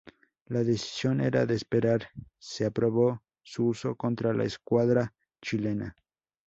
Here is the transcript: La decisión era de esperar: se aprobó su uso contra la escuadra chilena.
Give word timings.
La 0.47 0.63
decisión 0.63 1.21
era 1.21 1.45
de 1.45 1.53
esperar: 1.53 2.09
se 2.39 2.65
aprobó 2.65 3.21
su 3.43 3.67
uso 3.67 3.93
contra 3.95 4.33
la 4.33 4.45
escuadra 4.45 5.13
chilena. 5.43 5.95